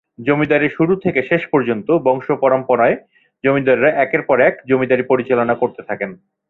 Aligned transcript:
জমিদারীর 0.19 0.75
শুরুর 0.77 0.97
থেকে 0.99 1.19
শেষ 1.23 1.41
পর্যন্ত 1.47 1.87
বংশপরামপণায় 2.05 2.95
জমিদাররা 3.43 3.89
একের 3.95 4.21
পর 4.21 4.37
এক 4.39 4.55
জমিদারী 4.69 5.03
পরিচালনা 5.03 5.55
করতে 5.55 5.81
থাকেন। 5.89 6.11